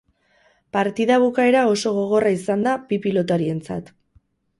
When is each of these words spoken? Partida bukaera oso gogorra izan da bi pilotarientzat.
Partida 0.77 1.17
bukaera 1.23 1.61
oso 1.73 1.91
gogorra 1.97 2.31
izan 2.37 2.65
da 2.69 2.73
bi 2.89 2.99
pilotarientzat. 3.05 3.93